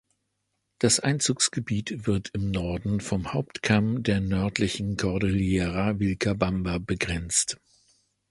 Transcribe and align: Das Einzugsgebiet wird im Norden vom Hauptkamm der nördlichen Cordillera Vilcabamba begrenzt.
Das 0.79 0.99
Einzugsgebiet 0.99 2.07
wird 2.07 2.31
im 2.33 2.49
Norden 2.49 3.01
vom 3.01 3.33
Hauptkamm 3.33 4.01
der 4.01 4.19
nördlichen 4.19 4.97
Cordillera 4.97 5.99
Vilcabamba 5.99 6.79
begrenzt. 6.79 7.59